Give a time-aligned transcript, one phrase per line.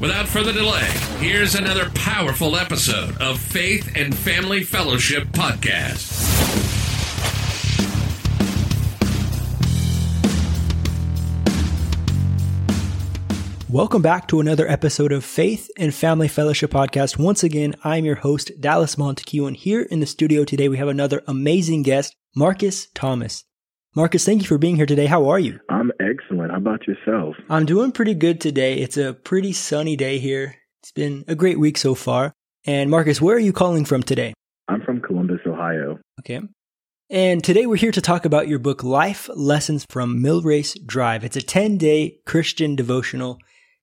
[0.00, 0.88] Without further delay,
[1.18, 6.58] here's another powerful episode of Faith and Family Fellowship Podcast.
[13.68, 17.18] Welcome back to another episode of Faith and Family Fellowship Podcast.
[17.18, 20.88] Once again, I'm your host, Dallas Montague, and here in the studio today we have
[20.88, 23.44] another amazing guest, Marcus Thomas.
[23.94, 25.06] Marcus, thank you for being here today.
[25.06, 25.60] How are you?
[25.70, 26.50] I'm excellent.
[26.50, 27.36] How about yourself?
[27.48, 28.74] I'm doing pretty good today.
[28.74, 30.56] It's a pretty sunny day here.
[30.82, 32.34] It's been a great week so far.
[32.66, 34.34] And Marcus, where are you calling from today?
[34.68, 35.98] I'm from Columbus, Ohio.
[36.20, 36.40] Okay.
[37.10, 41.24] And today we're here to talk about your book, Life Lessons from Millrace Drive.
[41.24, 43.38] It's a 10 day Christian devotional,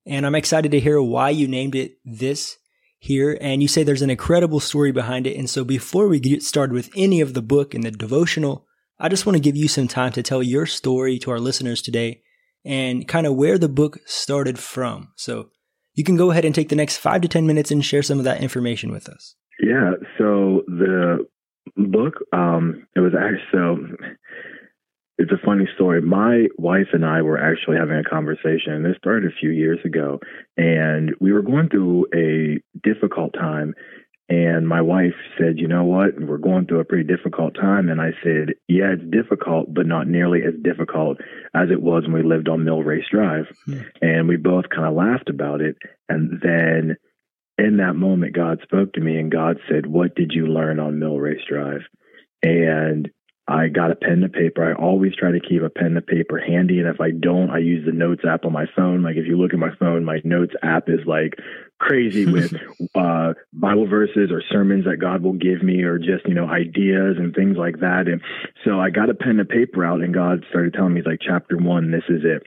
[0.06, 2.59] and I'm excited to hear why you named it this
[3.00, 3.36] here.
[3.42, 5.36] And you say there's an incredible story behind it.
[5.36, 8.64] And so before we get started with any of the book and the devotional,
[9.00, 11.82] I just want to give you some time to tell your story to our listeners
[11.82, 12.22] today
[12.64, 15.12] and kind of where the book started from.
[15.16, 15.50] So
[15.94, 18.20] you can go ahead and take the next five to 10 minutes and share some
[18.20, 19.36] of that information with us.
[19.60, 19.92] Yeah.
[20.18, 21.26] So the
[21.78, 23.78] book, um, it was actually, so
[25.18, 26.02] it's a funny story.
[26.02, 29.80] My wife and I were actually having a conversation, and this started a few years
[29.86, 30.20] ago,
[30.58, 33.73] and we were going through a difficult time
[34.28, 36.20] and my wife said, You know what?
[36.20, 37.90] We're going through a pretty difficult time.
[37.90, 41.17] And I said, Yeah, it's difficult, but not nearly as difficult
[41.54, 43.45] as it was when we lived on Mill Race Drive.
[43.66, 43.82] Hmm.
[44.02, 45.77] And we both kind of laughed about it.
[46.10, 46.98] And then
[47.58, 50.99] in that moment, God spoke to me and God said, What did you learn on
[50.99, 51.82] Mill Race Drive?
[52.42, 53.10] And
[53.48, 54.64] I got a pen and paper.
[54.67, 56.80] I always try to keep a pen and paper handy.
[56.80, 59.04] And if I don't, I use the notes app on my phone.
[59.04, 61.36] Like if you look at my phone, my notes app is like
[61.80, 62.54] crazy with
[62.95, 67.17] uh, Bible verses or sermons that God will give me or just, you know, ideas
[67.20, 68.08] and things like that.
[68.08, 68.22] And
[68.64, 71.58] so I got a pen and paper out and God started telling me, like, chapter
[71.58, 72.42] one, this is it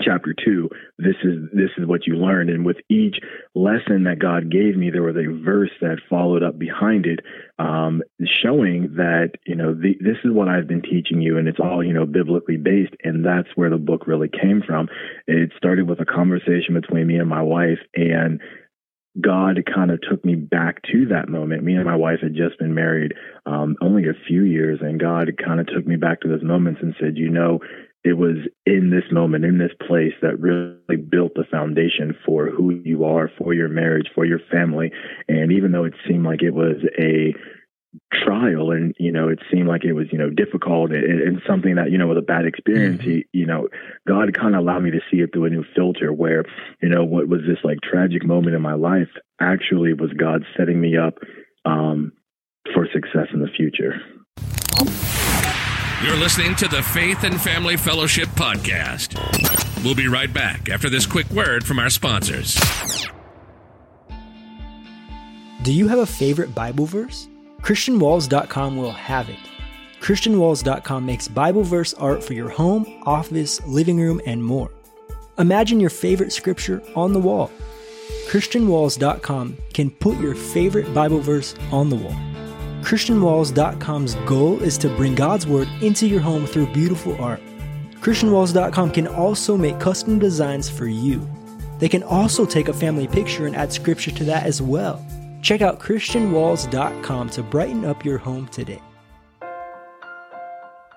[0.00, 0.68] chapter two
[0.98, 3.16] this is this is what you learned and with each
[3.54, 7.20] lesson that god gave me there was a verse that followed up behind it
[7.58, 8.02] um,
[8.42, 11.84] showing that you know the, this is what i've been teaching you and it's all
[11.84, 14.88] you know biblically based and that's where the book really came from
[15.26, 18.40] it started with a conversation between me and my wife and
[19.20, 21.64] God kind of took me back to that moment.
[21.64, 23.14] Me and my wife had just been married
[23.44, 26.80] um, only a few years, and God kind of took me back to those moments
[26.80, 27.58] and said, You know,
[28.02, 32.70] it was in this moment, in this place, that really built the foundation for who
[32.70, 34.90] you are, for your marriage, for your family.
[35.28, 37.34] And even though it seemed like it was a
[38.12, 41.74] trial and you know it seemed like it was you know difficult and, and something
[41.74, 43.10] that you know was a bad experience mm-hmm.
[43.10, 43.66] he, you know
[44.06, 46.44] god kind of allowed me to see it through a new filter where
[46.80, 49.08] you know what was this like tragic moment in my life
[49.40, 51.18] actually was god setting me up
[51.64, 52.12] um,
[52.72, 54.00] for success in the future
[56.02, 59.14] you're listening to the Faith and Family Fellowship Podcast.
[59.84, 62.58] We'll be right back after this quick word from our sponsors.
[65.62, 67.28] Do you have a favorite Bible verse?
[67.60, 69.36] ChristianWalls.com will have it.
[70.00, 74.70] ChristianWalls.com makes Bible verse art for your home, office, living room, and more.
[75.38, 77.50] Imagine your favorite scripture on the wall.
[78.30, 82.29] ChristianWalls.com can put your favorite Bible verse on the wall.
[82.82, 87.40] ChristianWalls.com's goal is to bring God's Word into your home through beautiful art.
[88.00, 91.28] ChristianWalls.com can also make custom designs for you.
[91.78, 95.04] They can also take a family picture and add scripture to that as well.
[95.42, 98.82] Check out ChristianWalls.com to brighten up your home today.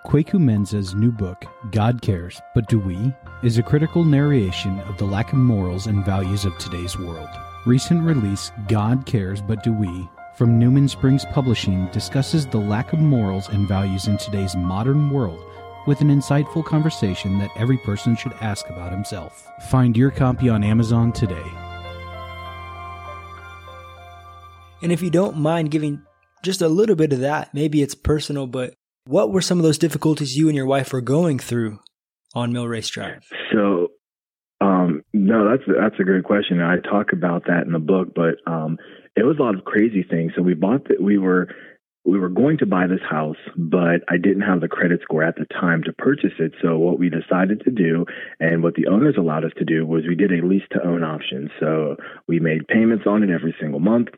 [0.06, 3.13] Kwaku Menza's new book, God Cares, But Do We?
[3.41, 7.30] is a critical narration of the lack of morals and values of today's world.
[7.65, 10.07] Recent release, God Cares, But Do We?
[10.35, 15.39] From Newman Springs Publishing discusses the lack of morals and values in today's modern world
[15.85, 19.47] with an insightful conversation that every person should ask about himself.
[19.69, 21.44] Find your copy on Amazon today.
[24.81, 26.01] And if you don't mind giving
[26.44, 28.74] just a little bit of that, maybe it's personal, but
[29.06, 31.80] what were some of those difficulties you and your wife were going through
[32.33, 33.24] on Millrace Drive?
[33.53, 33.89] So,
[34.62, 36.62] um, no, that's that's a great question.
[36.62, 38.77] I talk about that in the book, but um,
[39.15, 40.33] it was a lot of crazy things.
[40.36, 41.01] So we bought that.
[41.01, 41.50] We were
[42.06, 45.36] we were going to buy this house, but I didn't have the credit score at
[45.36, 46.51] the time to purchase it.
[46.62, 48.06] So what we decided to do
[48.42, 51.01] and what the owners allowed us to do was we did a lease to own
[51.04, 51.50] option.
[51.62, 51.95] So
[52.27, 54.10] we made payments on it every single month.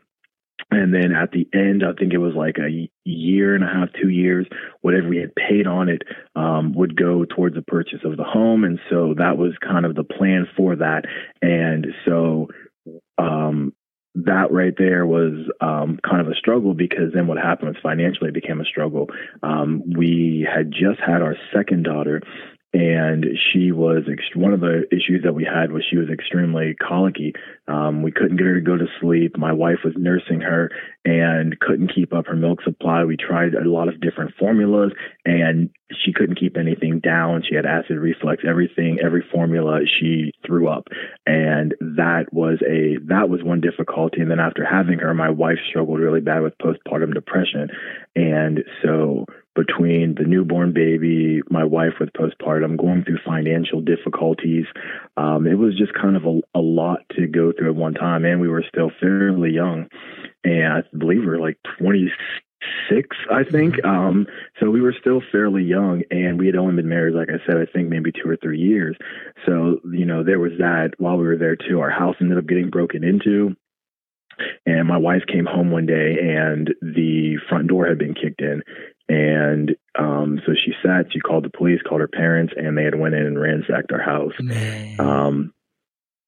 [0.72, 3.90] And then at the end, I think it was like a year and a half,
[4.02, 4.48] two years,
[4.80, 6.02] whatever we had paid on it
[6.34, 8.64] um, would go towards the purchase of the home.
[8.64, 11.04] And so that was kind of the plan for that.
[11.40, 12.48] And so
[13.16, 13.74] um,
[14.24, 18.28] that right there was um, kind of a struggle because then what happened was financially
[18.28, 19.08] it became a struggle.
[19.42, 22.22] Um, we had just had our second daughter,
[22.76, 24.02] and she was
[24.34, 27.32] one of the issues that we had was she was extremely colicky.
[27.68, 29.38] Um, we couldn't get her to go to sleep.
[29.38, 30.70] My wife was nursing her
[31.02, 33.02] and couldn't keep up her milk supply.
[33.04, 34.92] We tried a lot of different formulas,
[35.24, 35.70] and
[36.04, 37.42] she couldn't keep anything down.
[37.48, 38.42] She had acid reflux.
[38.46, 40.88] Everything, every formula, she threw up,
[41.24, 44.20] and that was a that was one difficulty.
[44.20, 47.70] And then after having her, my wife struggled really bad with postpartum depression,
[48.14, 49.24] and so
[49.56, 54.66] between the newborn baby, my wife with postpartum, going through financial difficulties.
[55.16, 58.24] Um, it was just kind of a, a lot to go through at one time.
[58.24, 59.88] And we were still fairly young.
[60.44, 63.82] And I believe we were like 26, I think.
[63.84, 64.26] Um,
[64.60, 67.56] so we were still fairly young and we had only been married, like I said,
[67.56, 68.96] I think maybe two or three years.
[69.46, 71.80] So, you know, there was that while we were there too.
[71.80, 73.56] Our house ended up getting broken into.
[74.66, 78.62] And my wife came home one day and the front door had been kicked in
[79.08, 82.98] and um, so she sat, she called the police, called her parents, and they had
[82.98, 84.32] went in and ransacked our house.
[84.98, 85.52] Um,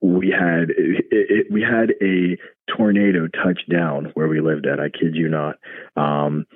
[0.00, 2.38] we had it, it, we had a
[2.76, 4.78] tornado touch down where we lived at.
[4.78, 5.56] I kid you not.
[5.96, 6.46] Um,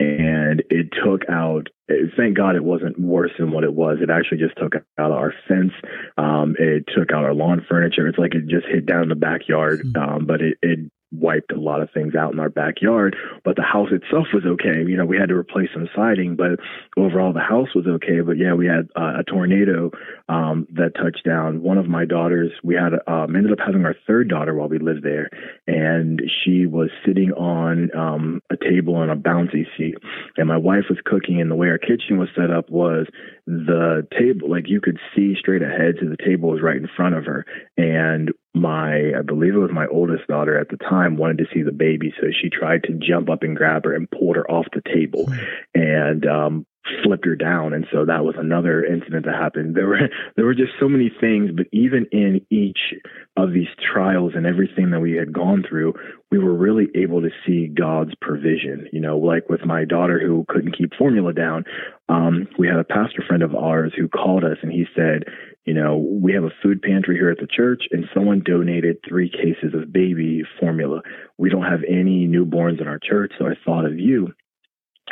[0.00, 1.68] and it took out.
[2.16, 3.98] Thank God it wasn't worse than what it was.
[4.00, 5.72] It actually just took out our fence.
[6.16, 8.06] Um, it took out our lawn furniture.
[8.06, 9.80] It's like it just hit down in the backyard.
[9.82, 9.96] Hmm.
[9.96, 10.90] Um, but it, it
[11.20, 14.84] wiped a lot of things out in our backyard, but the house itself was okay.
[14.86, 16.58] You know, we had to replace some siding, but
[16.96, 18.20] overall the house was okay.
[18.20, 19.90] But yeah, we had uh, a tornado
[20.28, 21.62] um, that touched down.
[21.62, 24.78] One of my daughters, we had um, ended up having our third daughter while we
[24.78, 25.28] lived there,
[25.66, 29.96] and she was sitting on um, a table on a bouncy seat,
[30.36, 31.40] and my wife was cooking.
[31.40, 33.06] And the way our kitchen was set up was
[33.46, 37.14] the table, like you could see straight ahead, so the table was right in front
[37.14, 41.38] of her, and my I believe it was my oldest daughter at the time wanted
[41.38, 44.36] to see the baby, so she tried to jump up and grab her and pulled
[44.36, 45.30] her off the table,
[45.74, 46.66] and um,
[47.02, 47.72] flipped her down.
[47.72, 49.74] And so that was another incident that happened.
[49.74, 52.94] There were there were just so many things, but even in each
[53.36, 55.94] of these trials and everything that we had gone through,
[56.30, 58.88] we were really able to see God's provision.
[58.92, 61.64] You know, like with my daughter who couldn't keep formula down,
[62.08, 65.24] um, we had a pastor friend of ours who called us and he said,
[65.68, 69.28] you know, we have a food pantry here at the church, and someone donated three
[69.28, 71.02] cases of baby formula.
[71.36, 74.32] We don't have any newborns in our church, so I thought of you.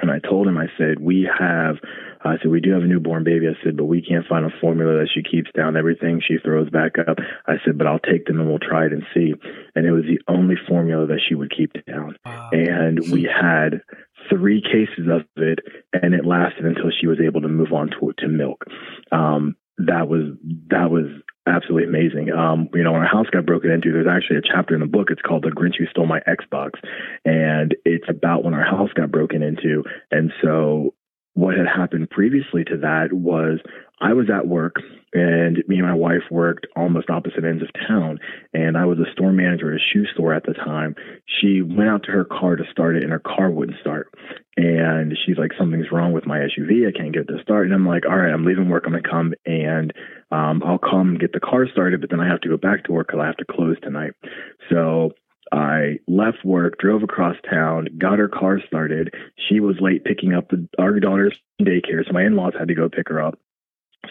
[0.01, 1.77] And I told him, I said, we have,
[2.25, 3.49] I said, we do have a newborn baby.
[3.49, 6.23] I said, but we can't find a formula that she keeps down everything.
[6.27, 7.19] She throws back up.
[7.47, 9.35] I said, but I'll take them and we'll try it and see.
[9.75, 12.17] And it was the only formula that she would keep down.
[12.25, 12.49] Wow.
[12.53, 13.83] And we had
[14.31, 15.59] three cases of it
[15.93, 18.65] and it lasted until she was able to move on to, to milk.
[19.13, 20.33] Um, that was
[20.71, 21.07] that was
[21.47, 22.33] absolutely amazing.
[22.33, 24.87] Um, you know, when our house got broken into, there's actually a chapter in the
[24.87, 25.09] book.
[25.11, 26.73] It's called "The Grinch Who Stole My Xbox,"
[27.25, 29.85] and it's about when our house got broken into.
[30.11, 30.95] And so,
[31.35, 33.61] what had happened previously to that was
[34.01, 34.77] I was at work
[35.15, 38.19] and me and my wife worked almost opposite ends of town
[38.53, 40.95] and I was a store manager at a shoe store at the time.
[41.27, 44.13] She went out to her car to start it and her car wouldn't start.
[44.59, 46.87] And she's like, something's wrong with my SUV.
[46.87, 47.67] I can't get it to start.
[47.67, 48.85] And I'm like, all right, I'm leaving work.
[48.87, 49.93] I'm going to come and
[50.31, 52.93] um, I'll come get the car started, but then I have to go back to
[52.93, 54.13] work because I have to close tonight.
[54.71, 55.13] So
[55.53, 59.15] I left work, drove across town, got her car started.
[59.49, 62.89] She was late picking up the, our daughter's daycare, so my in-laws had to go
[62.89, 63.39] pick her up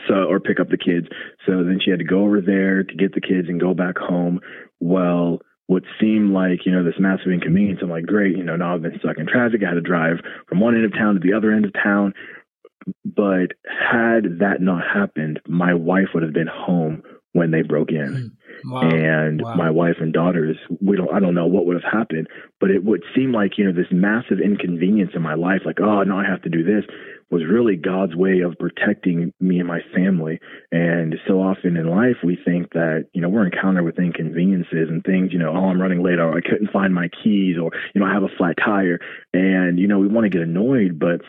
[0.08, 1.08] so or pick up the kids.
[1.46, 3.98] So then she had to go over there to get the kids and go back
[3.98, 4.40] home.
[4.80, 7.80] Well, what seemed like you know this massive inconvenience.
[7.82, 9.62] I'm like, great, you know, now I've been stuck in traffic.
[9.64, 12.14] I had to drive from one end of town to the other end of town.
[13.04, 18.32] But had that not happened, my wife would have been home when they broke in.
[18.64, 18.72] Hmm.
[18.72, 18.82] Wow.
[18.82, 19.56] And wow.
[19.56, 22.28] my wife and daughters, we don't I don't know what would have happened,
[22.60, 26.04] but it would seem like, you know, this massive inconvenience in my life, like, oh
[26.04, 26.86] now I have to do this
[27.32, 30.40] was really God's way of protecting me and my family.
[30.72, 35.04] And so often in life, we think that, you know, we're encountered with inconveniences and
[35.04, 38.02] things, you know, oh, I'm running late or I couldn't find my keys or, you
[38.02, 39.00] know, I have a flat tire.
[39.34, 41.22] And, you know, we want to get annoyed, but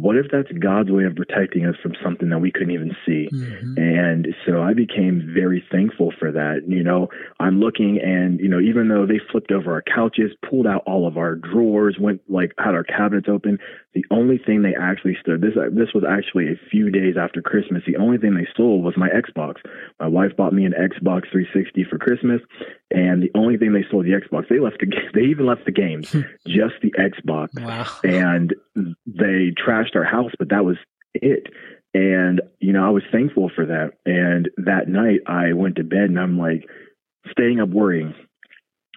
[0.00, 3.28] what if that's God's way of protecting us from something that we couldn't even see?
[3.32, 3.78] Mm-hmm.
[3.78, 6.62] And so I became very thankful for that.
[6.66, 7.08] You know,
[7.40, 11.08] I'm looking and, you know, even though they flipped over our couches, pulled out all
[11.08, 13.58] of our drawers, went like had our cabinets open,
[13.96, 17.82] the only thing they actually stood this this was actually a few days after Christmas.
[17.86, 19.54] The only thing they stole was my Xbox.
[19.98, 22.42] My wife bought me an Xbox 360 for Christmas,
[22.90, 24.48] and the only thing they stole the Xbox.
[24.50, 26.10] They left the they even left the games,
[26.46, 27.58] just the Xbox.
[27.58, 27.86] Wow.
[28.04, 28.54] And
[29.06, 30.76] they trashed our house, but that was
[31.14, 31.46] it.
[31.94, 33.92] And you know, I was thankful for that.
[34.04, 36.68] And that night, I went to bed, and I'm like
[37.30, 38.14] staying up worrying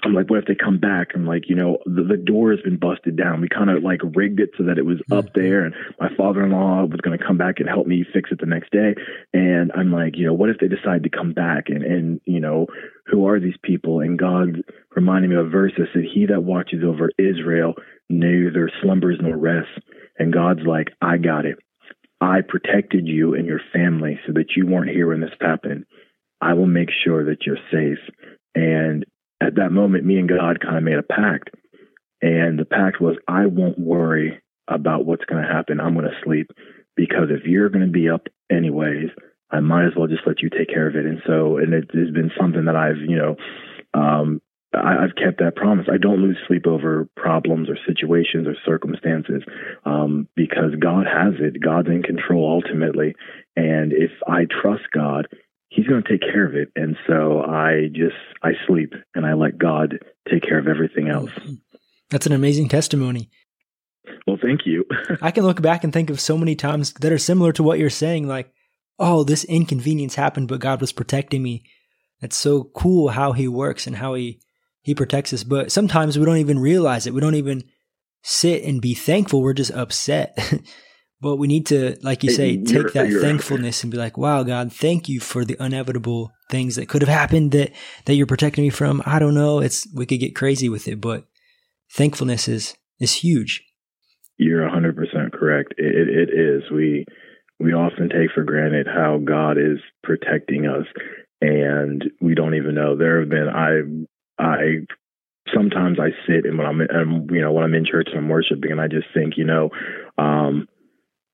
[0.03, 1.09] I'm like, what if they come back?
[1.13, 3.41] I'm like, you know, the, the door has been busted down.
[3.41, 5.39] We kind of like rigged it so that it was up mm-hmm.
[5.41, 8.45] there, and my father-in-law was going to come back and help me fix it the
[8.45, 8.95] next day.
[9.33, 11.65] And I'm like, you know, what if they decide to come back?
[11.67, 12.67] And and you know,
[13.07, 13.99] who are these people?
[13.99, 14.63] And God
[14.95, 17.73] reminded me of a verse that said, "He that watches over Israel
[18.09, 19.71] neither slumbers nor rests."
[20.19, 21.57] And God's like, I got it.
[22.21, 25.85] I protected you and your family so that you weren't here when this happened.
[26.41, 27.99] I will make sure that you're safe.
[28.55, 29.05] And
[29.41, 31.51] at that moment, me and God kind of made a pact.
[32.21, 35.79] And the pact was, I won't worry about what's going to happen.
[35.79, 36.51] I'm going to sleep
[36.95, 39.09] because if you're going to be up anyways,
[39.49, 41.05] I might as well just let you take care of it.
[41.05, 43.35] And so, and it has been something that I've, you know,
[43.93, 44.41] um,
[44.73, 45.87] I, have kept that promise.
[45.91, 49.43] I don't lose sleep over problems or situations or circumstances
[49.85, 51.61] um, because God has it.
[51.61, 53.15] God's in control ultimately.
[53.55, 55.27] And if I trust God,
[55.69, 56.71] he's going to take care of it.
[56.75, 59.99] And so I just, I sleep and I let God
[60.29, 61.31] take care of everything else.
[62.09, 63.29] That's an amazing testimony.
[64.27, 64.85] Well, thank you.
[65.21, 67.79] I can look back and think of so many times that are similar to what
[67.79, 68.51] you're saying, like,
[68.97, 71.63] oh, this inconvenience happened, but God was protecting me.
[72.21, 74.39] That's so cool how he works and how he,
[74.81, 75.43] he protects us.
[75.43, 77.13] But sometimes we don't even realize it.
[77.13, 77.63] We don't even
[78.23, 79.41] sit and be thankful.
[79.41, 80.37] We're just upset.
[81.21, 84.71] But we need to, like you say, take that thankfulness and be like, wow, God,
[84.71, 87.71] thank you for the inevitable things that could have happened that,
[88.05, 89.03] that you're protecting me from.
[89.05, 89.59] I don't know.
[89.59, 91.25] It's, we could get crazy with it, but
[91.91, 93.65] thankfulness is, is huge.
[94.37, 95.73] You're 100% correct.
[95.77, 96.71] It, it is.
[96.71, 97.05] We,
[97.59, 100.85] we often take for granted how God is protecting us
[101.41, 102.95] and we don't even know.
[102.95, 103.81] There have been, I,
[104.39, 104.85] I,
[105.53, 108.29] sometimes I sit and when I'm, and, you know, when I'm in church and I'm
[108.29, 109.69] worshiping and I just think, you know,
[110.17, 110.67] um,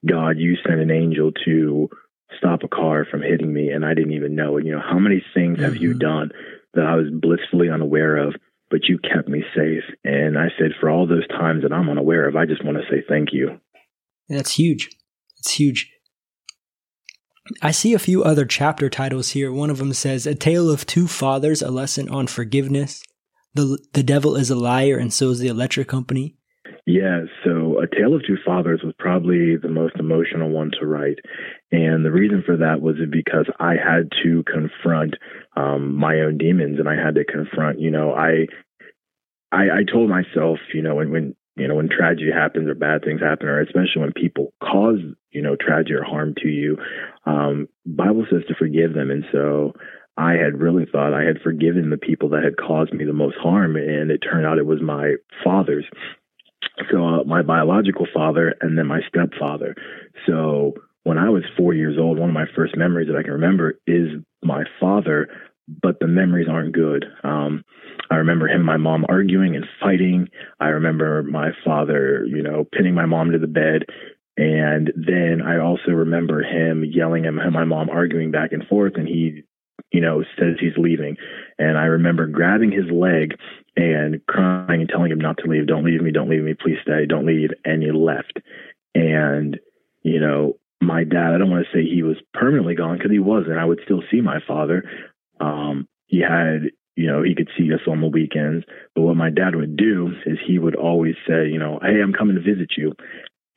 [0.09, 1.89] God, you sent an angel to
[2.37, 4.65] stop a car from hitting me and I didn't even know it.
[4.65, 5.83] You know, how many things have mm-hmm.
[5.83, 6.31] you done
[6.73, 8.35] that I was blissfully unaware of,
[8.69, 9.83] but you kept me safe?
[10.03, 12.83] And I said, for all those times that I'm unaware of, I just want to
[12.89, 13.59] say thank you.
[14.27, 14.89] That's huge.
[15.37, 15.91] It's huge.
[17.61, 19.51] I see a few other chapter titles here.
[19.51, 23.03] One of them says, A Tale of Two Fathers, a lesson on forgiveness.
[23.53, 26.35] The, the devil is a liar, and so is the electric company.
[26.87, 31.19] Yeah, so A Tale of Two Fathers was probably the most emotional one to write.
[31.71, 35.15] And the reason for that was because I had to confront
[35.55, 38.47] um, my own demons and I had to confront, you know, I,
[39.51, 43.03] I, I told myself, you know, when, when, you know, when tragedy happens or bad
[43.03, 44.99] things happen, or especially when people cause,
[45.31, 46.77] you know, tragedy or harm to you,
[47.25, 49.09] um, Bible says to forgive them.
[49.09, 49.73] And so
[50.17, 53.35] I had really thought I had forgiven the people that had caused me the most
[53.37, 55.85] harm, and it turned out it was my fathers.
[56.91, 59.75] So uh, my biological father and then my stepfather.
[60.25, 63.33] So when I was four years old, one of my first memories that I can
[63.33, 64.09] remember is
[64.43, 65.29] my father,
[65.67, 67.05] but the memories aren't good.
[67.23, 67.63] Um,
[68.11, 70.27] I remember him and my mom arguing and fighting.
[70.59, 73.85] I remember my father, you know, pinning my mom to the bed.
[74.37, 79.07] And then I also remember him yelling at my mom arguing back and forth, and
[79.07, 79.43] he
[79.91, 81.15] you know, says he's leaving.
[81.57, 83.35] And I remember grabbing his leg
[83.75, 85.67] and crying and telling him not to leave.
[85.67, 86.11] Don't leave me.
[86.11, 86.53] Don't leave me.
[86.53, 87.05] Please stay.
[87.05, 87.51] Don't leave.
[87.63, 88.39] And he left.
[88.93, 89.57] And,
[90.03, 93.19] you know, my dad, I don't want to say he was permanently gone because he
[93.19, 93.57] wasn't.
[93.57, 94.83] I would still see my father.
[95.39, 98.65] Um, he had, you know, he could see us on the weekends.
[98.95, 102.13] But what my dad would do is he would always say, you know, hey, I'm
[102.13, 102.93] coming to visit you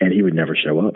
[0.00, 0.94] and he would never show up.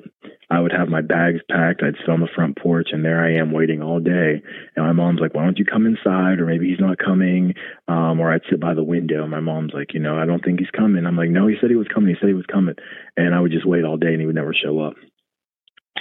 [0.51, 1.83] I would have my bags packed.
[1.83, 4.43] I'd sit on the front porch, and there I am waiting all day.
[4.77, 7.55] And my mom's like, "Why don't you come inside?" Or maybe he's not coming.
[7.89, 9.27] Um, or I'd sit by the window.
[9.27, 11.71] My mom's like, "You know, I don't think he's coming." I'm like, "No, he said
[11.71, 12.15] he was coming.
[12.15, 12.77] He said he was coming."
[13.17, 14.95] And I would just wait all day, and he would never show up.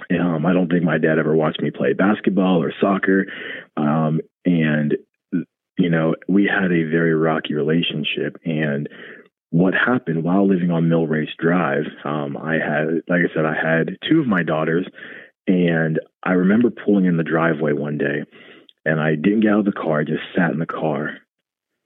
[0.10, 3.25] Um, I don't think my dad ever watched me play basketball or soccer.
[3.77, 4.96] Um, and
[5.77, 8.88] you know, we had a very rocky relationship, and
[9.50, 13.98] what happened while living on Millrace Drive, um, I had, like I said, I had
[14.08, 14.86] two of my daughters,
[15.48, 18.24] and I remember pulling in the driveway one day,
[18.86, 21.17] and I didn't get out of the car, I just sat in the car.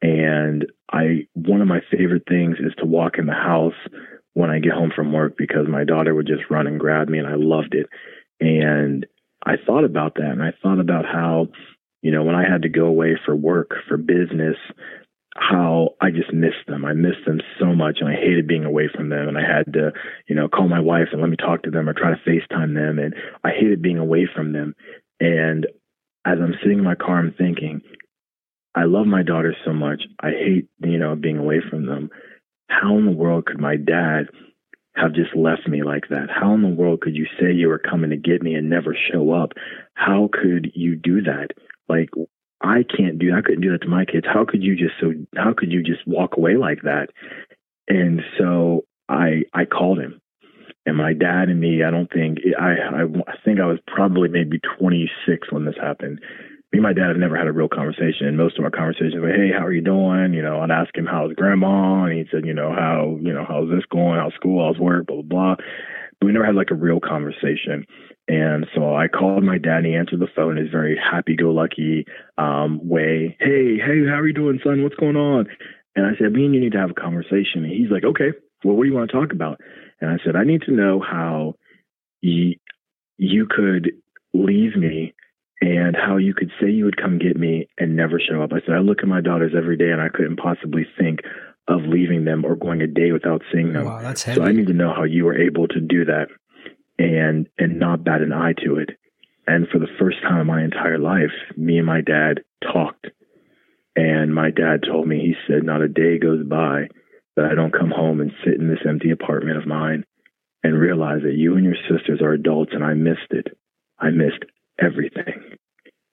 [0.02, 3.74] And I, one of my favorite things is to walk in the house
[4.36, 7.18] when I get home from work because my daughter would just run and grab me
[7.18, 7.88] and I loved it.
[8.40, 9.06] And
[9.44, 11.48] I thought about that and I thought about how,
[12.02, 14.58] you know, when I had to go away for work, for business,
[15.38, 16.84] how I just missed them.
[16.84, 19.30] I missed them so much and I hated being away from them.
[19.30, 19.92] And I had to,
[20.28, 22.76] you know, call my wife and let me talk to them or try to FaceTime
[22.76, 23.00] them.
[23.00, 24.76] And I hated being away from them.
[25.22, 25.66] And
[26.26, 27.82] as I'm sitting in my car, I'm thinking,
[28.76, 30.04] I love my daughters so much.
[30.20, 32.10] I hate, you know, being away from them.
[32.68, 34.28] How in the world could my dad
[34.96, 36.28] have just left me like that?
[36.30, 38.96] How in the world could you say you were coming to get me and never
[39.12, 39.52] show up?
[39.94, 41.50] How could you do that?
[41.90, 42.10] Like,
[42.62, 44.26] I can't do, I couldn't do that to my kids.
[44.32, 47.10] How could you just so, how could you just walk away like that?
[47.88, 50.22] And so I, I called him
[50.86, 54.30] and my dad and me, I don't think, I, I, I think I was probably
[54.30, 56.20] maybe 26 when this happened
[56.76, 58.28] me and my dad have never had a real conversation.
[58.28, 60.34] And most of our conversations were, hey, how are you doing?
[60.34, 63.46] You know, I'd ask him how's grandma, and he'd said, you know, how, you know,
[63.48, 64.20] how's this going?
[64.20, 64.66] How's school?
[64.66, 65.08] How's work?
[65.08, 65.56] Blah blah blah.
[66.20, 67.86] But we never had like a real conversation.
[68.28, 71.52] And so I called my dad and he answered the phone his very happy go
[71.52, 72.06] lucky
[72.38, 73.38] um, way.
[73.40, 74.84] Hey, hey, how are you doing, son?
[74.84, 75.48] What's going on?
[75.96, 77.64] And I said, me and you need to have a conversation.
[77.64, 78.32] And he's like, okay,
[78.66, 79.62] well, what do you want to talk about?
[80.02, 81.54] And I said, I need to know how
[82.20, 82.56] you,
[83.18, 83.92] you could
[84.34, 85.14] leave me
[85.66, 88.52] and how you could say you would come get me and never show up.
[88.54, 91.22] I said, I look at my daughters every day and I couldn't possibly think
[91.68, 93.86] of leaving them or going a day without seeing them.
[93.86, 94.40] Wow, that's heavy.
[94.40, 96.28] So I need to know how you were able to do that
[97.00, 98.92] and and not bat an eye to it.
[99.48, 103.08] And for the first time in my entire life, me and my dad talked.
[103.96, 106.90] And my dad told me, he said, not a day goes by
[107.36, 110.04] that I don't come home and sit in this empty apartment of mine
[110.64, 113.58] and realize that you and your sisters are adults and I missed it.
[114.00, 114.44] I missed
[114.80, 115.58] everything.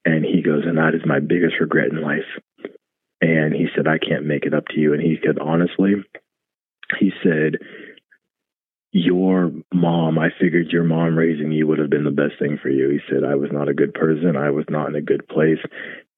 [0.04, 2.28] And he goes, and that is my biggest regret in life.
[3.20, 4.92] And he said, I can't make it up to you.
[4.92, 5.94] And he said, honestly,
[6.98, 7.58] he said,
[8.90, 12.68] your mom, I figured your mom raising you would have been the best thing for
[12.68, 12.90] you.
[12.90, 14.36] He said, I was not a good person.
[14.36, 15.60] I was not in a good place.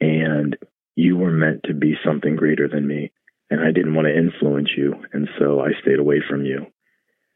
[0.00, 0.56] And
[0.96, 3.12] you were meant to be something greater than me.
[3.50, 4.94] And I didn't want to influence you.
[5.12, 6.66] And so I stayed away from you.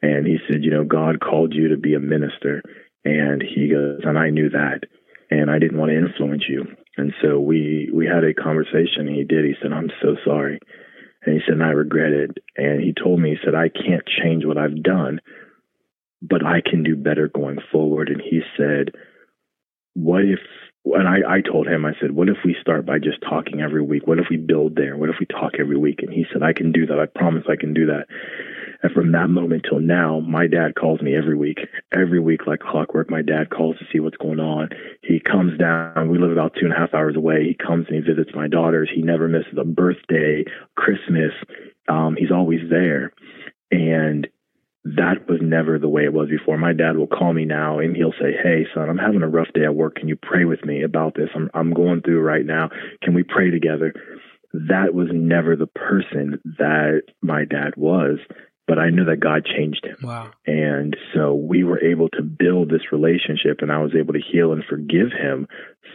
[0.00, 2.62] And he said, you know, God called you to be a minister.
[3.04, 4.84] And he goes, and I knew that
[5.30, 6.64] and I didn't want to influence you.
[6.96, 9.06] And so we we had a conversation.
[9.06, 9.44] And he did.
[9.44, 10.58] He said, "I'm so sorry,"
[11.24, 14.06] and he said, and "I regret it." And he told me, he said, "I can't
[14.06, 15.20] change what I've done,
[16.22, 18.92] but I can do better going forward." And he said,
[19.94, 20.40] "What if?"
[20.84, 23.82] And I, I told him, I said, "What if we start by just talking every
[23.82, 24.06] week?
[24.06, 24.96] What if we build there?
[24.96, 26.98] What if we talk every week?" And he said, "I can do that.
[26.98, 28.06] I promise I can do that."
[28.82, 31.58] And from that moment till now, my dad calls me every week.
[31.92, 34.70] Every week, like clockwork, my dad calls to see what's going on.
[35.02, 36.08] He comes down.
[36.08, 37.44] We live about two and a half hours away.
[37.44, 38.88] He comes and he visits my daughters.
[38.94, 40.44] He never misses a birthday,
[40.76, 41.32] Christmas.
[41.88, 43.12] Um, he's always there.
[43.72, 44.28] And
[44.84, 46.56] that was never the way it was before.
[46.56, 49.52] My dad will call me now and he'll say, "Hey, son, I'm having a rough
[49.52, 49.96] day at work.
[49.96, 51.28] Can you pray with me about this?
[51.34, 52.70] I'm I'm going through right now.
[53.02, 53.92] Can we pray together?"
[54.54, 58.18] That was never the person that my dad was
[58.68, 59.96] but I knew that God changed him.
[60.02, 60.30] Wow.
[60.46, 64.52] And so we were able to build this relationship and I was able to heal
[64.52, 65.48] and forgive him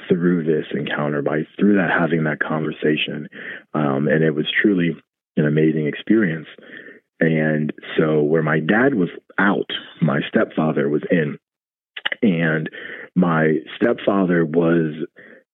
[0.09, 3.29] through this encounter by through that having that conversation.
[3.75, 4.97] Um, and it was truly
[5.37, 6.47] an amazing experience.
[7.19, 9.69] And so where my dad was out,
[10.01, 11.37] my stepfather was in.
[12.23, 12.69] And
[13.15, 14.93] my stepfather was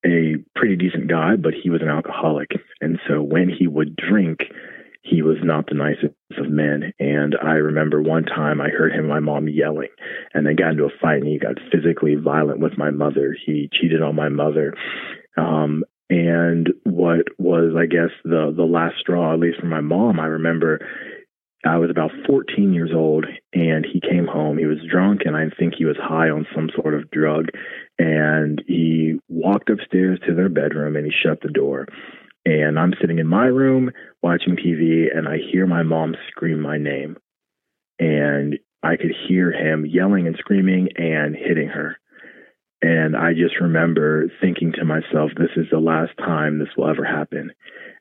[0.05, 2.51] a pretty decent guy, but he was an alcoholic.
[2.79, 4.39] And so when he would drink,
[5.02, 6.94] he was not the nicest of men.
[7.00, 9.90] And I remember one time I heard him and my mom yelling,
[10.34, 13.36] and they got into a fight, and he got physically violent with my mother.
[13.46, 14.74] He cheated on my mother.
[15.38, 20.20] Um, and what was, I guess, the the last straw, at least for my mom,
[20.20, 20.80] I remember
[21.66, 24.58] I was about 14 years old, and he came home.
[24.58, 27.50] He was drunk, and I think he was high on some sort of drug.
[27.98, 31.88] And he walked upstairs to their bedroom, and he shut the door
[32.50, 33.92] and I'm sitting in my room
[34.24, 37.18] watching TV and I hear my mom scream my name.
[38.00, 41.98] And I could hear him yelling and screaming and hitting her.
[42.82, 47.04] And I just remember thinking to myself, this is the last time this will ever
[47.04, 47.52] happen.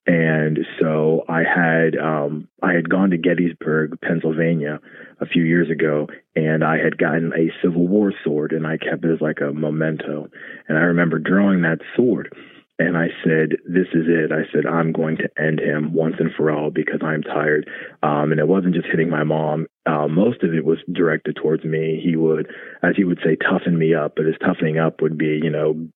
[0.07, 4.81] And so I had um, I had gone to Gettysburg, Pennsylvania,
[5.21, 9.05] a few years ago, and I had gotten a Civil War sword, and I kept
[9.05, 10.29] it as like a memento.
[10.67, 12.33] And I remember drawing that sword,
[12.79, 14.31] and I said, This is it.
[14.33, 17.69] I said, I'm going to end him once and for all because I'm tired.
[18.03, 19.67] Um, and it wasn't just hitting my mom.
[19.85, 22.01] Uh, most of it was directed towards me.
[22.03, 22.49] He would,
[22.83, 25.89] as he would say, toughen me up, but his toughening up would be, you know,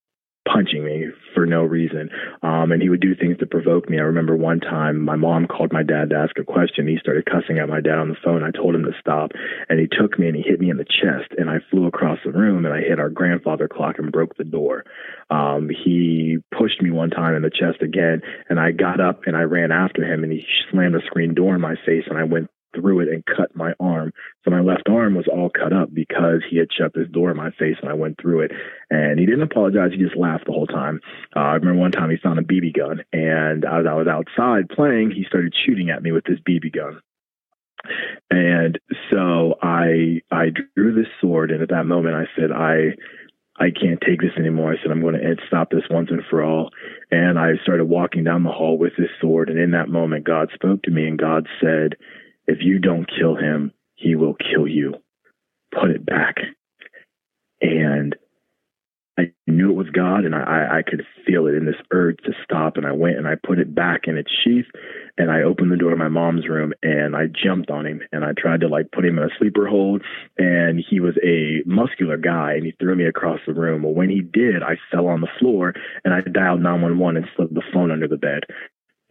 [0.46, 2.10] punching me for no reason.
[2.42, 3.98] Um, and he would do things to provoke me.
[3.98, 6.88] I remember one time my mom called my dad to ask a question.
[6.88, 8.42] He started cussing at my dad on the phone.
[8.42, 9.32] I told him to stop
[9.68, 12.18] and he took me and he hit me in the chest and I flew across
[12.24, 14.84] the room and I hit our grandfather clock and broke the door.
[15.30, 19.36] Um, he pushed me one time in the chest again and I got up and
[19.36, 22.24] I ran after him and he slammed the screen door in my face and I
[22.24, 24.12] went through it and cut my arm.
[24.44, 27.36] So my left arm was all cut up because he had shut this door in
[27.36, 28.52] my face and I went through it.
[28.90, 29.92] And he didn't apologize.
[29.92, 31.00] He just laughed the whole time.
[31.34, 34.68] Uh, I remember one time he found a BB gun and as I was outside
[34.68, 37.00] playing, he started shooting at me with this BB gun.
[38.30, 38.78] And
[39.10, 42.94] so I I drew this sword and at that moment I said I
[43.62, 44.72] I can't take this anymore.
[44.72, 46.70] I said, I'm going to stop this once and for all.
[47.10, 49.50] And I started walking down the hall with this sword.
[49.50, 51.96] And in that moment, God spoke to me and God said,
[52.46, 54.94] if you don't kill him, he will kill you.
[55.72, 56.36] Put it back.
[57.60, 58.16] And
[59.18, 62.32] I knew it was God and I, I could feel it in this urge to
[62.42, 62.76] stop.
[62.76, 64.64] And I went and I put it back in its sheath
[65.18, 68.24] and I opened the door to my mom's room and I jumped on him and
[68.24, 70.02] I tried to like put him in a sleeper hold.
[70.38, 73.82] And he was a muscular guy and he threw me across the room.
[73.82, 75.74] Well, when he did, I fell on the floor
[76.04, 78.44] and I dialed 911 and slipped the phone under the bed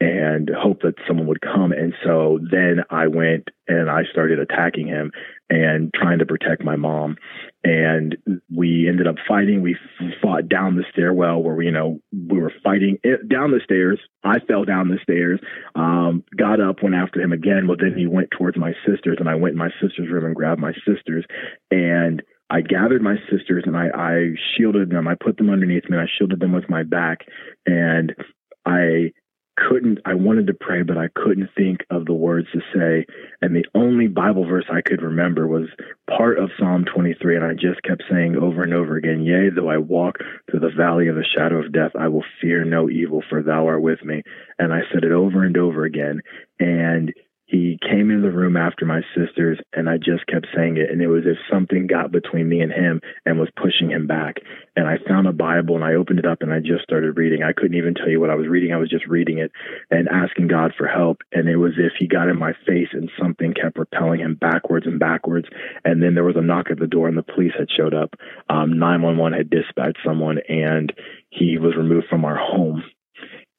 [0.02, 1.72] and hope that someone would come.
[1.72, 5.12] And so then I went and I started attacking him
[5.48, 7.18] and trying to protect my mom.
[7.64, 8.18] And
[8.52, 9.62] we ended up fighting.
[9.62, 9.78] We
[10.20, 14.00] fought down the stairwell where we, you know, we were fighting it, down the stairs.
[14.24, 15.40] I fell down the stairs,
[15.76, 17.68] um, got up, went after him again.
[17.68, 20.36] Well, then he went towards my sisters and I went in my sister's room and
[20.36, 21.26] grabbed my sisters
[21.70, 25.08] and I gathered my sisters and I, I shielded them.
[25.08, 27.20] I put them underneath me and I shielded them with my back
[27.68, 28.16] and
[28.66, 29.12] I
[29.70, 33.06] couldn't I wanted to pray, but I couldn't think of the words to say.
[33.42, 35.68] And the only Bible verse I could remember was
[36.10, 37.36] part of Psalm 23.
[37.36, 40.18] And I just kept saying over and over again, Yea, though I walk
[40.50, 43.68] through the valley of the shadow of death, I will fear no evil, for thou
[43.68, 44.24] art with me.
[44.60, 46.22] And I said it over and over again.
[46.60, 47.14] And
[47.52, 51.02] he came into the room after my sisters and I just kept saying it and
[51.02, 54.38] it was as if something got between me and him and was pushing him back
[54.78, 57.44] and I found a Bible and I opened it up and I just started reading.
[57.44, 58.72] I couldn't even tell you what I was reading.
[58.72, 59.52] I was just reading it
[59.90, 63.12] and asking God for help and it was if he got in my face and
[63.22, 65.50] something kept repelling him backwards and backwards
[65.84, 68.16] and then there was a knock at the door and the police had showed up.
[68.50, 70.94] Um 911 had dispatched someone and
[71.30, 72.82] he was removed from our home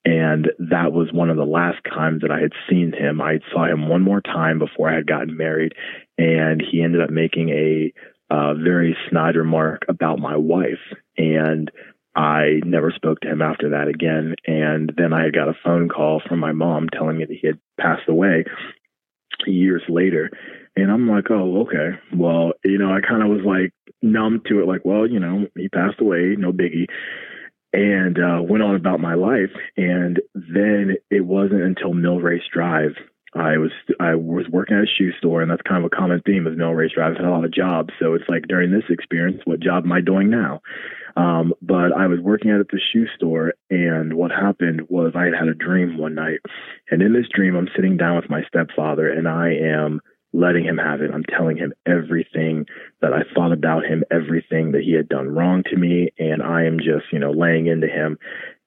[0.05, 3.21] and that was one of the last times that I had seen him.
[3.21, 5.75] I saw him one more time before I had gotten married,
[6.19, 7.93] and he ended up making a
[8.31, 10.81] uh, very snide remark about my wife.
[11.17, 11.71] And
[12.17, 14.35] I never spoke to him after that again.
[14.47, 17.61] And then I got a phone call from my mom telling me that he had
[17.79, 18.45] passed away
[19.47, 20.31] years later.
[20.75, 21.99] And I'm like, oh, okay.
[22.15, 25.47] Well, you know, I kind of was like numb to it, like, well, you know,
[25.57, 26.87] he passed away, no biggie
[27.73, 29.51] and uh, went on about my life.
[29.77, 32.93] And then it wasn't until Mill Race Drive.
[33.35, 36.21] I was I was working at a shoe store, and that's kind of a common
[36.27, 37.13] theme of Mill Race Drive.
[37.13, 39.93] I've had a lot of jobs, so it's like during this experience, what job am
[39.93, 40.61] I doing now?
[41.17, 45.35] Um, but I was working at the shoe store, and what happened was I had
[45.35, 46.41] had a dream one night,
[46.91, 50.01] and in this dream, I'm sitting down with my stepfather, and I am
[50.33, 51.11] letting him have it.
[51.13, 52.67] I'm telling him everything
[53.01, 56.65] that I thought about him, everything that he had done wrong to me, and I
[56.65, 58.19] am just, you know, laying into him.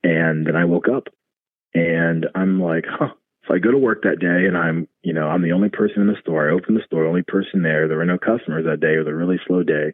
[0.03, 1.07] And then I woke up
[1.73, 3.09] and I'm like, huh.
[3.47, 6.01] So I go to work that day and I'm, you know, I'm the only person
[6.01, 6.49] in the store.
[6.49, 7.87] I open the store, only person there.
[7.87, 8.95] There were no customers that day.
[8.95, 9.91] It was a really slow day.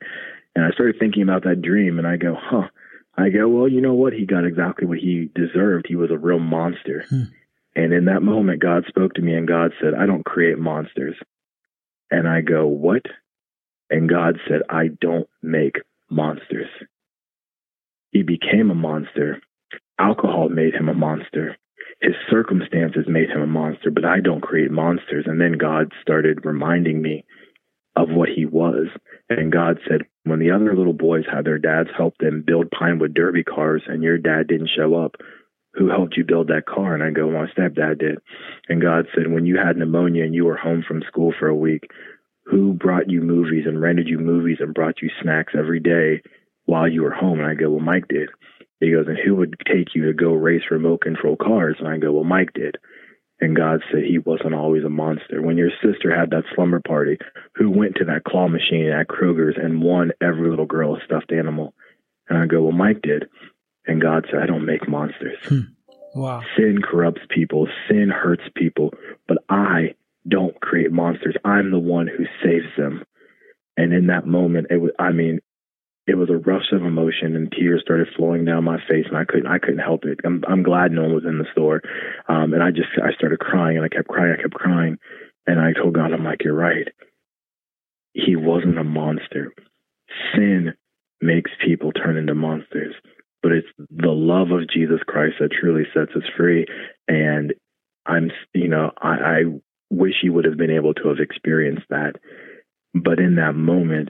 [0.55, 2.67] And I started thinking about that dream and I go, huh.
[3.17, 4.13] I go, well, you know what?
[4.13, 5.85] He got exactly what he deserved.
[5.87, 7.05] He was a real monster.
[7.09, 7.23] Hmm.
[7.75, 11.15] And in that moment, God spoke to me and God said, I don't create monsters.
[12.11, 13.03] And I go, What?
[13.89, 15.77] And God said, I don't make
[16.09, 16.69] monsters.
[18.11, 19.41] He became a monster.
[19.99, 21.57] Alcohol made him a monster.
[22.01, 25.25] His circumstances made him a monster, but I don't create monsters.
[25.27, 27.25] And then God started reminding me
[27.95, 28.87] of what he was.
[29.29, 33.13] And God said, when the other little boys had their dads help them build Pinewood
[33.13, 35.15] Derby cars and your dad didn't show up,
[35.73, 36.93] who helped you build that car?
[36.93, 38.19] And I go, my stepdad did.
[38.67, 41.55] And God said, when you had pneumonia and you were home from school for a
[41.55, 41.89] week,
[42.45, 46.21] who brought you movies and rented you movies and brought you snacks every day
[46.65, 47.39] while you were home?
[47.39, 48.29] And I go, well, Mike did.
[48.79, 51.77] He goes, and who would take you to go race remote control cars?
[51.79, 52.77] And I go, well, Mike did.
[53.39, 55.41] And God said he wasn't always a monster.
[55.41, 57.17] When your sister had that slumber party,
[57.55, 61.31] who went to that claw machine at Kroger's and won every little girl a stuffed
[61.31, 61.73] animal?
[62.29, 63.25] And I go, well, Mike did.
[63.87, 65.37] And God said, I don't make monsters.
[65.43, 65.59] Hmm.
[66.13, 66.41] Wow.
[66.57, 68.93] Sin corrupts people, sin hurts people,
[69.27, 69.95] but I
[70.27, 71.35] don't create monsters.
[71.45, 73.03] I'm the one who saves them.
[73.77, 75.39] And in that moment, it was, I mean,
[76.07, 79.23] it was a rush of emotion and tears started flowing down my face and I
[79.23, 80.19] couldn't I couldn't help it.
[80.25, 81.81] I'm I'm glad no one was in the store.
[82.27, 84.97] Um and I just I started crying and I kept crying, I kept crying.
[85.47, 86.87] And I told God, I'm like, You're right.
[88.13, 89.53] He wasn't a monster.
[90.35, 90.73] Sin
[91.21, 92.95] makes people turn into monsters.
[93.43, 96.65] But it's the love of Jesus Christ that truly sets us free.
[97.07, 97.53] And
[98.05, 99.41] I'm you know, I, I
[99.89, 102.13] wish he would have been able to have experienced that.
[102.93, 104.09] But in that moment,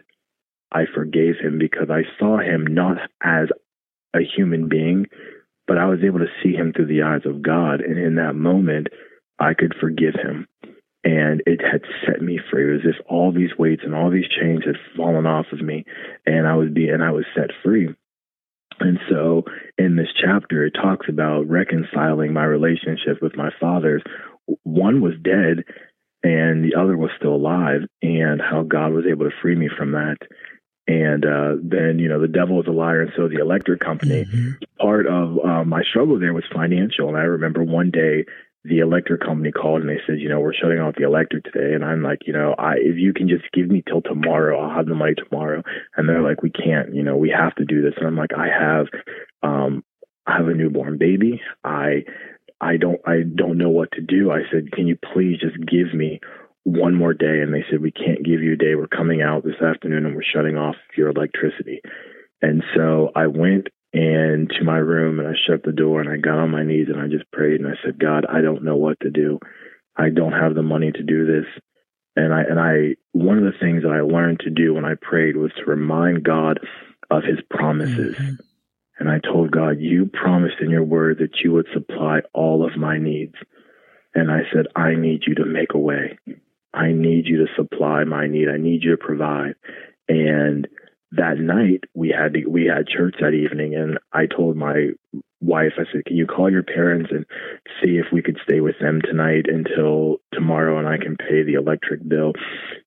[0.72, 3.50] I forgave him because I saw him not as
[4.16, 5.08] a human being,
[5.68, 7.82] but I was able to see him through the eyes of God.
[7.82, 8.88] And in that moment,
[9.40, 10.48] I could forgive him.
[11.04, 12.70] And it had set me free.
[12.70, 15.60] It was as if all these weights and all these chains had fallen off of
[15.60, 15.84] me,
[16.28, 17.90] and I was being, I was set free.
[18.80, 19.44] And so
[19.78, 24.02] in this chapter, it talks about reconciling my relationship with my fathers.
[24.64, 25.66] One was dead
[26.24, 29.94] and the other was still alive, and how God was able to free me from
[29.94, 30.18] that.
[30.88, 34.26] And uh, then, you know, the devil is a liar, and so the electric company.
[34.26, 34.52] Mm-hmm.
[34.80, 38.26] Part of uh, my struggle there was financial, and I remember one day
[38.64, 41.74] the electric company called and they said, you know, we're shutting off the electric today.
[41.74, 44.76] And I'm like, you know, I if you can just give me till tomorrow, I'll
[44.76, 45.64] have the money tomorrow.
[45.98, 47.94] And they're like, we can't, you know, we have to do this.
[47.98, 48.88] And I'm like, I have,
[49.42, 49.84] um,
[50.28, 51.42] I have a newborn baby.
[51.64, 52.06] I,
[52.60, 54.32] I don't, I don't know what to do.
[54.32, 56.20] I said, can you please just give me
[56.64, 59.44] one more day and they said we can't give you a day we're coming out
[59.44, 61.82] this afternoon and we're shutting off your electricity
[62.42, 66.18] and so i went and to my room and i shut the door and i
[66.18, 68.76] got on my knees and i just prayed and i said god i don't know
[68.76, 69.40] what to do
[69.98, 71.46] i don't have the money to do this
[72.16, 74.94] and i and i one of the things that i learned to do when i
[75.02, 76.60] prayed was to remind god
[77.10, 78.36] of his promises mm-hmm.
[79.00, 82.78] and i told god you promised in your word that you would supply all of
[82.78, 83.36] my needs
[84.14, 86.18] and I said, I need you to make a way.
[86.74, 88.50] I need you to supply my need.
[88.50, 89.56] I need you to provide.
[90.08, 90.68] And
[91.14, 94.92] that night we had we had church that evening and I told my
[95.42, 97.26] wife, I said, can you call your parents and
[97.82, 101.56] see if we could stay with them tonight until tomorrow and I can pay the
[101.56, 102.34] electric bill.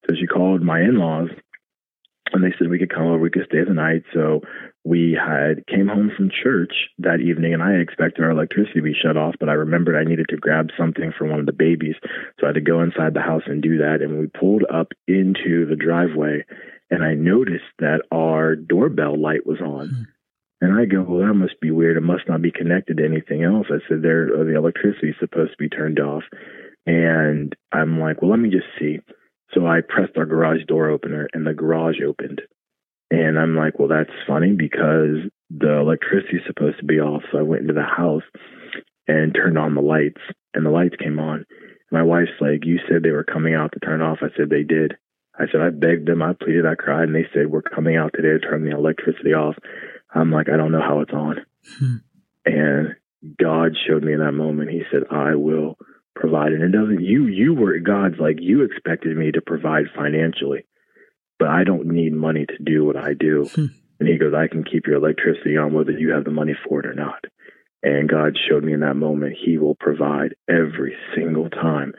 [0.08, 1.30] So she called my in-laws
[2.32, 4.04] and they said we could come over, we could stay the night.
[4.12, 4.40] So
[4.84, 8.94] we had came home from church that evening and I expected our electricity to be
[8.94, 11.96] shut off, but I remembered I needed to grab something for one of the babies.
[12.38, 14.00] So I had to go inside the house and do that.
[14.00, 16.44] And we pulled up into the driveway
[16.90, 19.88] and I noticed that our doorbell light was on.
[19.88, 20.02] Mm-hmm.
[20.60, 21.96] And I go, well, that must be weird.
[21.96, 23.66] It must not be connected to anything else.
[23.68, 26.22] I said, there, the electricity is supposed to be turned off.
[26.86, 29.00] And I'm like, well, let me just see.
[29.52, 32.40] So I pressed our garage door opener and the garage opened.
[33.10, 37.22] And I'm like, well, that's funny because the electricity is supposed to be off.
[37.30, 38.24] So I went into the house
[39.06, 40.20] and turned on the lights,
[40.54, 41.44] and the lights came on.
[41.92, 44.18] My wife's like, you said they were coming out to turn off.
[44.22, 44.94] I said, they did.
[45.38, 48.12] I said, I begged them, I pleaded, I cried, and they said, we're coming out
[48.14, 49.56] today to turn the electricity off.
[50.14, 51.44] I'm like, I don't know how it's on.
[51.78, 51.96] Hmm.
[52.44, 52.94] And
[53.40, 55.76] God showed me in that moment, He said, I will
[56.14, 56.52] provide.
[56.52, 60.66] And it doesn't, you, you were, God's like, you expected me to provide financially
[61.38, 63.48] but I don't need money to do what I do.
[63.54, 63.66] Hmm.
[64.00, 66.80] And he goes, I can keep your electricity on whether you have the money for
[66.80, 67.24] it or not.
[67.82, 71.92] And God showed me in that moment, He will provide every single time.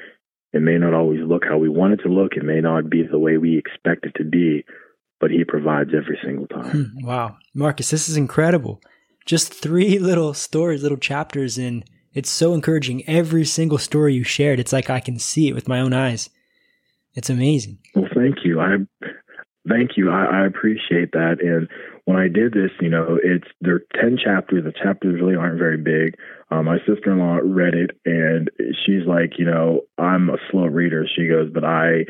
[0.55, 2.33] It may not always look how we want it to look.
[2.37, 4.63] It may not be the way we expect it to be,
[5.19, 6.89] but He provides every single time.
[6.95, 7.05] Hmm.
[7.05, 7.37] Wow.
[7.53, 8.81] Marcus, this is incredible.
[9.25, 13.07] Just three little stories, little chapters, and it's so encouraging.
[13.07, 16.29] Every single story you shared, it's like I can see it with my own eyes.
[17.13, 17.79] It's amazing.
[17.93, 18.59] Well, thank you.
[18.61, 18.77] I
[19.67, 20.11] Thank you.
[20.11, 21.37] I, I, appreciate that.
[21.41, 21.67] And
[22.05, 24.63] when I did this, you know, it's there are ten chapters.
[24.63, 26.15] The chapters really aren't very big.
[26.51, 28.49] Um, my sister in law read it, and
[28.85, 31.05] she's like, you know, I'm a slow reader.
[31.15, 32.05] She goes, but I,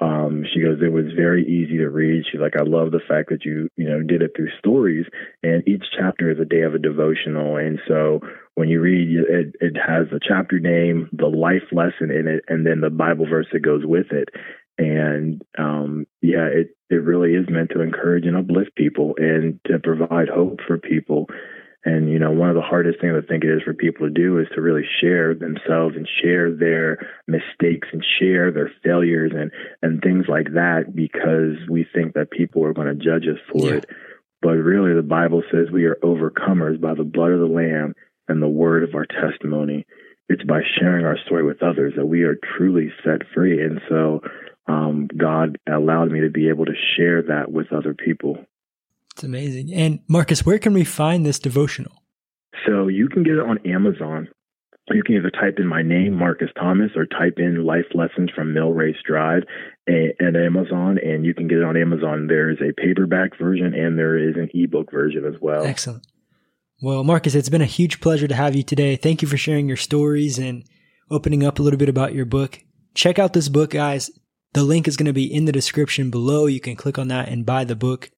[0.00, 2.24] um, she goes, it was very easy to read.
[2.30, 5.06] She's like, I love the fact that you, you know, did it through stories,
[5.42, 7.56] and each chapter is a day of a devotional.
[7.56, 8.20] And so
[8.54, 12.66] when you read, it, it has the chapter name, the life lesson in it, and
[12.66, 14.30] then the Bible verse that goes with it
[14.78, 19.78] and um, yeah, it it really is meant to encourage and uplift people and to
[19.78, 21.26] provide hope for people.
[21.84, 24.12] And you know, one of the hardest things I think it is for people to
[24.12, 29.50] do is to really share themselves and share their mistakes and share their failures and
[29.82, 33.66] and things like that because we think that people are going to judge us for
[33.66, 33.74] yeah.
[33.74, 33.86] it.
[34.40, 37.94] But really, the Bible says we are overcomers by the blood of the Lamb
[38.28, 39.86] and the word of our testimony.
[40.28, 43.62] It's by sharing our story with others that we are truly set free.
[43.62, 44.20] And so
[44.66, 48.44] um, God allowed me to be able to share that with other people.
[49.14, 49.72] It's amazing.
[49.72, 52.02] And Marcus, where can we find this devotional?
[52.66, 54.28] So you can get it on Amazon.
[54.90, 58.52] you can either type in my name, Marcus Thomas, or type in Life Lessons from
[58.52, 59.44] Millrace Drive
[59.88, 62.26] eh, at Amazon, and you can get it on Amazon.
[62.26, 65.64] There is a paperback version and there is an ebook version as well.
[65.64, 66.06] Excellent.
[66.82, 68.96] Well, Marcus, it's been a huge pleasure to have you today.
[68.96, 70.64] Thank you for sharing your stories and
[71.08, 72.60] opening up a little bit about your book.
[72.94, 74.10] Check out this book, guys.
[74.54, 76.46] The link is going to be in the description below.
[76.46, 78.10] You can click on that and buy the book.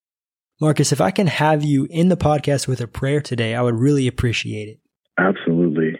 [0.61, 3.79] Marcus, if I can have you in the podcast with a prayer today, I would
[3.79, 4.81] really appreciate it.
[5.19, 5.99] Absolutely.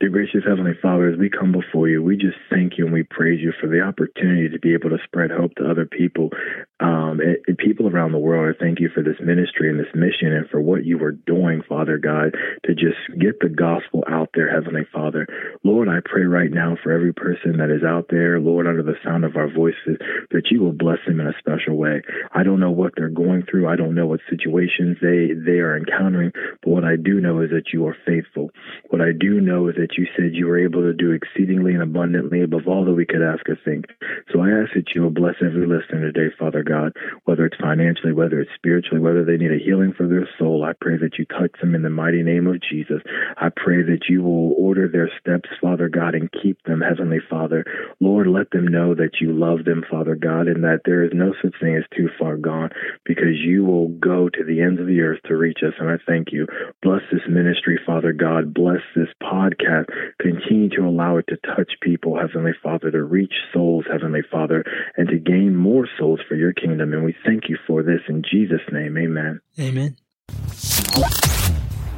[0.00, 3.02] Dear gracious Heavenly Father, as we come before you, we just thank you and we
[3.02, 6.30] praise you for the opportunity to be able to spread hope to other people
[6.78, 8.54] um, and, and, people around the world.
[8.54, 11.62] I thank you for this ministry and this mission and for what you are doing,
[11.68, 15.26] Father God, to just get the gospel out there, Heavenly Father.
[15.64, 18.94] Lord, I pray right now for every person that is out there, Lord, under the
[19.02, 19.98] sound of our voices,
[20.30, 22.02] that you will bless them in a special way.
[22.32, 23.66] I don't know what they're going through.
[23.66, 26.30] I don't know what situations they, they are encountering,
[26.62, 28.50] but what I do know is that you are faithful.
[28.90, 31.72] What I do know is that that you said you were able to do exceedingly
[31.72, 33.86] and abundantly above all that we could ask or think.
[34.32, 36.92] So I ask that you will bless every listener today, Father God,
[37.24, 40.64] whether it's financially, whether it's spiritually, whether they need a healing for their soul.
[40.64, 43.00] I pray that you touch them in the mighty name of Jesus.
[43.36, 47.64] I pray that you will order their steps, Father God, and keep them, Heavenly Father.
[48.00, 51.32] Lord, let them know that you love them, Father God, and that there is no
[51.42, 52.70] such thing as too far gone
[53.04, 55.74] because you will go to the ends of the earth to reach us.
[55.78, 56.46] And I thank you.
[56.82, 58.52] Bless this ministry, Father God.
[58.52, 59.77] Bless this podcast
[60.20, 64.64] Continue to allow it to touch people, Heavenly Father, to reach souls, Heavenly Father,
[64.96, 66.92] and to gain more souls for your kingdom.
[66.92, 68.96] And we thank you for this in Jesus' name.
[68.96, 69.40] Amen.
[69.58, 69.96] Amen.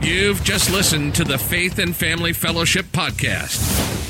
[0.02, 4.09] You've just listened to the Faith and Family Fellowship Podcast